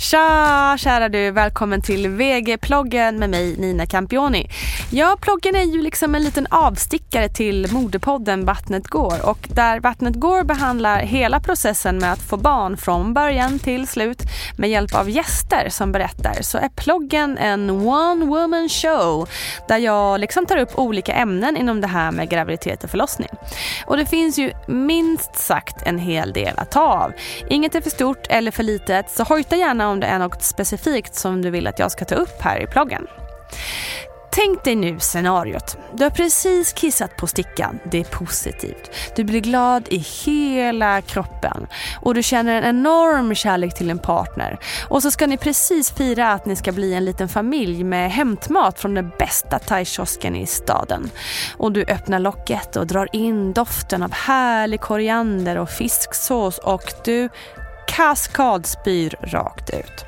[0.00, 1.30] Tja, kära du!
[1.30, 4.50] Välkommen till VG-ploggen med mig Nina Campioni.
[4.90, 10.14] Ja, ploggen är ju liksom en liten avstickare till modepodden Vattnet går och där Vattnet
[10.14, 14.22] går behandlar hela processen med att få barn från början till slut
[14.56, 19.28] med hjälp av gäster som berättar så är ploggen en one woman show
[19.68, 23.30] där jag liksom tar upp olika ämnen inom det här med graviditet och förlossning.
[23.86, 27.12] Och det finns ju minst sagt en hel del att ta av.
[27.50, 31.14] Inget är för stort eller för litet så hojta gärna om det är något specifikt
[31.14, 33.06] som du vill att jag ska ta upp här i ploggen.
[34.40, 35.76] Tänk dig nu scenariot.
[35.94, 37.78] Du har precis kissat på stickan.
[37.90, 38.90] Det är positivt.
[39.16, 41.66] Du blir glad i hela kroppen
[42.00, 44.58] och du känner en enorm kärlek till en partner.
[44.88, 48.80] Och så ska ni precis fira att ni ska bli en liten familj med hämtmat
[48.80, 51.10] från den bästa thaikiosken i staden.
[51.56, 57.28] Och du öppnar locket och drar in doften av härlig koriander och fisksås och du
[57.88, 60.04] kaskadspyr rakt ut.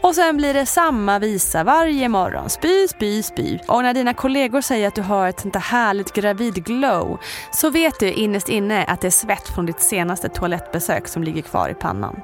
[0.00, 2.50] Och sen blir det samma visa varje morgon.
[2.50, 3.58] Spy, spy, spy.
[3.68, 7.18] Och när dina kollegor säger att du har ett sånt där härligt gravidglow
[7.52, 11.42] så vet du innerst inne att det är svett från ditt senaste toalettbesök som ligger
[11.42, 12.20] kvar i pannan.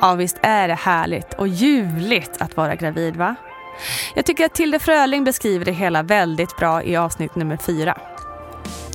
[0.00, 3.34] Ja, visst är det härligt och ljuvligt att vara gravid va?
[4.14, 7.98] Jag tycker att Tilde Fröling beskriver det hela väldigt bra i avsnitt nummer fyra.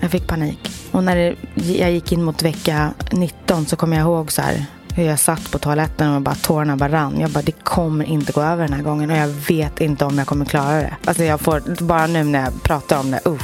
[0.02, 0.60] Jag fick panik.
[0.92, 4.66] Och när jag gick in mot vecka 19 så kom jag ihåg så här
[4.98, 7.20] hur jag satt på toaletten och bara tårarna bara rann.
[7.20, 10.18] Jag bara, det kommer inte gå över den här gången och jag vet inte om
[10.18, 10.96] jag kommer klara det.
[11.06, 13.42] Alltså jag får, bara nu när jag pratar om det, uh.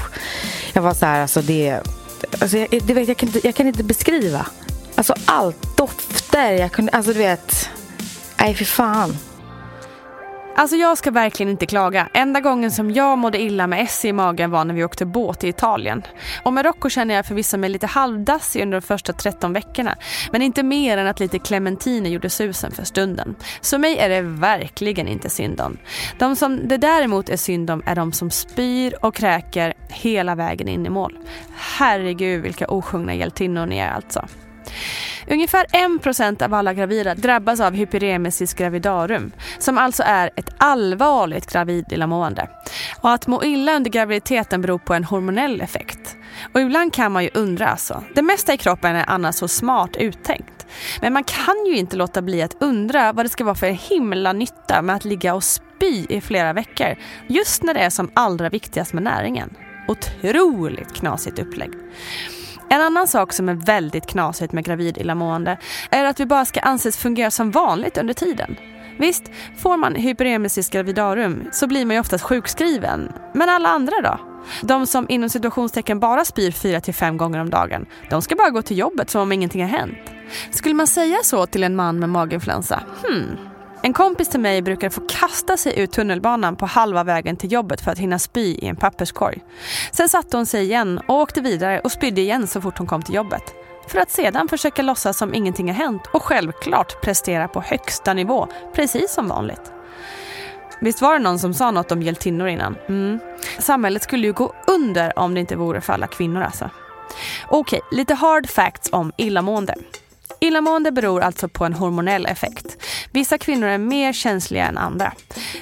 [0.73, 1.79] Jag var så här, alltså det,
[2.39, 4.45] alltså jag, det vet, jag, kan inte, jag kan inte beskriva.
[4.95, 7.69] Alltså allt, dofter, jag kunde, alltså du vet,
[8.39, 9.17] nej för fan.
[10.55, 12.09] Alltså jag ska verkligen inte klaga.
[12.13, 15.43] Enda gången som jag mådde illa med S i magen var när vi åkte båt
[15.43, 16.03] i Italien.
[16.43, 19.95] Och Marocko känner jag förvisso mig lite halvdassig under de första 13 veckorna.
[20.31, 23.35] Men inte mer än att lite clementiner gjorde susen för stunden.
[23.61, 25.77] Så mig är det verkligen inte synd om.
[26.19, 30.67] De som det däremot är synd om är de som spyr och kräker hela vägen
[30.67, 31.17] in i mål.
[31.55, 34.27] Herregud vilka osjungna hjältinnor ni är alltså.
[35.27, 42.49] Ungefär 1% av alla gravida drabbas av hyperemesis gravidarum, som alltså är ett allvarligt gravidillamående.
[43.01, 46.17] Och att må illa under graviditeten beror på en hormonell effekt.
[46.53, 48.03] Och ibland kan man ju undra alltså.
[48.15, 50.65] Det mesta i kroppen är annars så smart uttänkt.
[51.01, 54.33] Men man kan ju inte låta bli att undra vad det ska vara för himla
[54.33, 56.95] nytta med att ligga och spy i flera veckor.
[57.27, 59.55] Just när det är som allra viktigast med näringen.
[59.87, 61.71] Otroligt knasigt upplägg.
[62.69, 65.57] En annan sak som är väldigt knasigt med gravid illamående
[65.89, 68.55] är att vi bara ska anses fungera som vanligt under tiden.
[68.97, 69.23] Visst,
[69.57, 73.11] får man hyperemesis gravidarum så blir man ju oftast sjukskriven.
[73.33, 74.19] Men alla andra då?
[74.61, 78.77] De som inom situationstecken bara spyr 4-5 gånger om dagen, de ska bara gå till
[78.77, 79.97] jobbet som om ingenting har hänt.
[80.51, 82.83] Skulle man säga så till en man med maginfluensa?
[83.07, 83.52] Hmm.
[83.85, 87.81] En kompis till mig brukar få kasta sig ut tunnelbanan på halva vägen till jobbet
[87.81, 89.43] för att hinna spy i en papperskorg.
[89.91, 93.01] Sen satte hon sig igen och åkte vidare och spydde igen så fort hon kom
[93.01, 93.43] till jobbet.
[93.87, 98.47] För att sedan försöka låtsas som ingenting har hänt och självklart prestera på högsta nivå,
[98.73, 99.71] precis som vanligt.
[100.81, 102.75] Visst var det någon som sa något om hjältinnor innan?
[102.89, 103.19] Mm.
[103.59, 106.69] Samhället skulle ju gå under om det inte vore för alla kvinnor alltså.
[107.47, 109.75] Okej, lite hard facts om illamående.
[110.39, 112.82] Illamående beror alltså på en hormonell effekt.
[113.13, 115.13] Vissa kvinnor är mer känsliga än andra.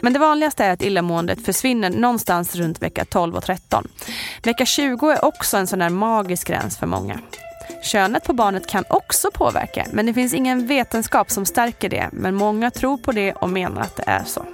[0.01, 3.87] Men det vanligaste är att illamåendet försvinner någonstans runt vecka 12 och 13.
[4.43, 7.19] Vecka 20 är också en sån där magisk gräns för många.
[7.83, 12.09] Könet på barnet kan också påverka, men det finns ingen vetenskap som stärker det.
[12.11, 14.45] Men många tror på det och menar att det är så.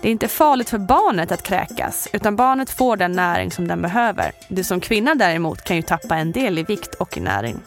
[0.00, 3.82] Det är inte farligt för barnet att kräkas, utan barnet får den näring som den
[3.82, 4.32] behöver.
[4.48, 7.60] Du som kvinna däremot kan ju tappa en del i vikt och i näring.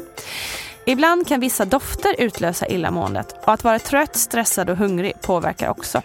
[0.88, 6.02] Ibland kan vissa dofter utlösa illamåendet och att vara trött, stressad och hungrig påverkar också.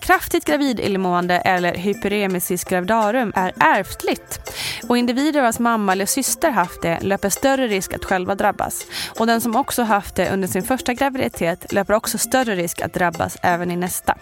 [0.00, 4.40] Kraftigt gravidillmående eller hyperemesis gravidarum är ärftligt
[4.88, 8.86] och individer vars mamma eller syster haft det löper större risk att själva drabbas.
[9.18, 12.94] Och den som också haft det under sin första graviditet löper också större risk att
[12.94, 14.14] drabbas även i nästa.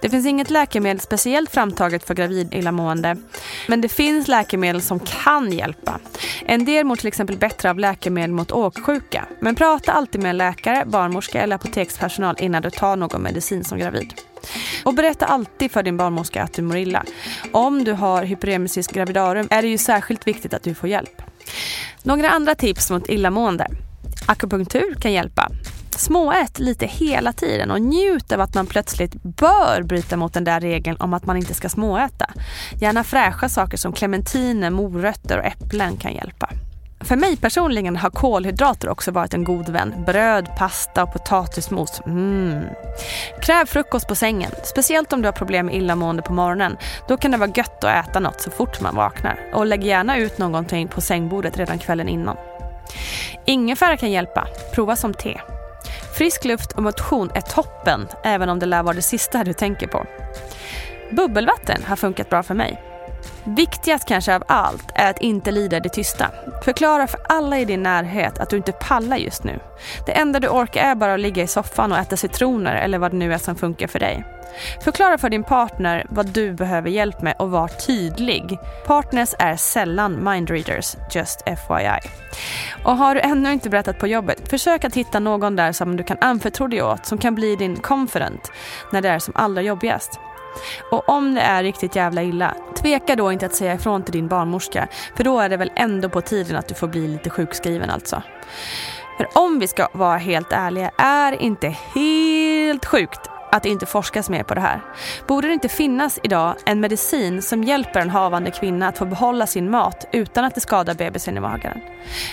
[0.00, 3.16] Det finns inget läkemedel speciellt framtaget för gravidillamående.
[3.68, 6.00] Men det finns läkemedel som kan hjälpa.
[6.46, 9.26] En del mår till exempel bättre av läkemedel mot åksjuka.
[9.40, 13.78] Men prata alltid med en läkare, barnmorska eller apotekspersonal innan du tar någon medicin som
[13.78, 14.14] gravid.
[14.84, 17.04] Och berätta alltid för din barnmorska att du mår illa.
[17.52, 21.22] Om du har hyperemesis gravidarum är det ju särskilt viktigt att du får hjälp.
[22.02, 23.66] Några andra tips mot illamående.
[24.26, 25.50] Akupunktur kan hjälpa.
[25.98, 30.60] Småät lite hela tiden och njut av att man plötsligt bör bryta mot den där
[30.60, 32.30] regeln om att man inte ska småäta.
[32.80, 36.50] Gärna fräscha saker som clementiner, morötter och äpplen kan hjälpa.
[37.00, 39.94] För mig personligen har kolhydrater också varit en god vän.
[40.06, 42.00] Bröd, pasta och potatismos.
[42.06, 42.64] Mm.
[43.42, 46.76] Kräv frukost på sängen, speciellt om du har problem med illamående på morgonen.
[47.08, 49.38] Då kan det vara gött att äta något så fort man vaknar.
[49.54, 52.36] Och lägg gärna ut någonting på sängbordet redan kvällen innan.
[53.46, 54.46] Ingefära kan hjälpa.
[54.74, 55.40] Prova som te.
[56.14, 59.86] Frisk luft och motion är toppen, även om det lär vara det sista du tänker
[59.86, 60.06] på.
[61.10, 62.93] Bubbelvatten har funkat bra för mig.
[63.44, 66.30] Viktigast kanske av allt är att inte lida det tysta.
[66.64, 69.60] Förklara för alla i din närhet att du inte pallar just nu.
[70.06, 73.10] Det enda du orkar är bara att ligga i soffan och äta citroner eller vad
[73.10, 74.24] det nu är som funkar för dig.
[74.84, 78.58] Förklara för din partner vad du behöver hjälp med och var tydlig.
[78.86, 82.10] Partners är sällan mindreaders, just FYI.
[82.84, 86.04] Och har du ännu inte berättat på jobbet, försök att hitta någon där som du
[86.04, 88.52] kan anförtro dig åt, som kan bli din confident
[88.92, 90.20] när det är som allra jobbigast.
[90.90, 94.28] Och om det är riktigt jävla illa, tveka då inte att säga ifrån till din
[94.28, 94.88] barnmorska.
[95.16, 98.22] För då är det väl ändå på tiden att du får bli lite sjukskriven alltså.
[99.16, 104.30] För om vi ska vara helt ärliga är inte helt sjukt att det inte forskas
[104.30, 104.80] mer på det här.
[105.26, 109.46] Borde det inte finnas idag en medicin som hjälper en havande kvinna att få behålla
[109.46, 111.80] sin mat utan att det skadar bebisen i magen?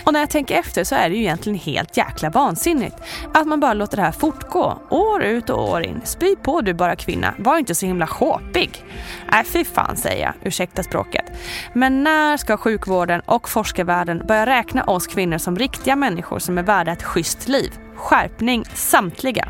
[0.03, 2.95] Och när jag tänker efter så är det ju egentligen helt jäkla vansinnigt
[3.33, 6.01] att man bara låter det här fortgå år ut och år in.
[6.03, 8.85] Spy på du bara kvinna, var inte så himla sjåpig.
[9.31, 11.25] Nej fy fan säger jag, ursäkta språket.
[11.73, 16.63] Men när ska sjukvården och forskarvärlden börja räkna oss kvinnor som riktiga människor som är
[16.63, 17.71] värda ett schysst liv?
[17.95, 19.47] Skärpning samtliga.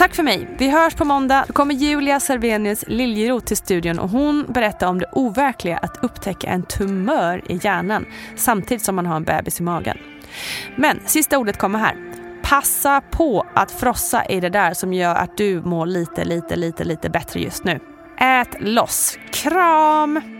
[0.00, 0.48] Tack för mig.
[0.58, 1.44] Vi hörs på måndag.
[1.46, 6.46] Då kommer Julia Servenius Liljeroth till studion och hon berättar om det overkliga att upptäcka
[6.46, 9.98] en tumör i hjärnan samtidigt som man har en bebis i magen.
[10.76, 11.96] Men sista ordet kommer här.
[12.42, 16.84] Passa på att frossa i det där som gör att du mår lite, lite, lite,
[16.84, 17.80] lite bättre just nu.
[18.18, 19.18] Ät loss.
[19.32, 20.39] Kram!